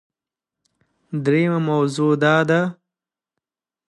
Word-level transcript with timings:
دریمه 1.23 1.59
موضوع 1.69 2.13
دا 2.23 2.37
ده 2.49 2.61